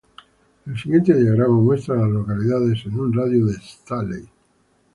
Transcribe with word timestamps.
El 0.65 0.79
siguiente 0.79 1.13
diagrama 1.13 1.53
muestra 1.59 1.93
a 1.93 1.97
las 1.99 2.09
localidades 2.09 2.85
en 2.87 2.99
un 2.99 3.13
radio 3.13 3.45
de 3.45 3.53
de 3.53 3.59
Staley. 3.61 4.29